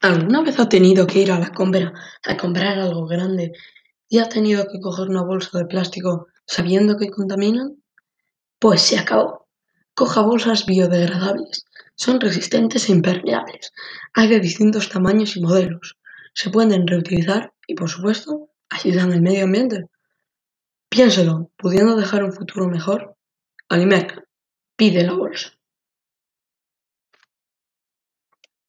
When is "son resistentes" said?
11.96-12.88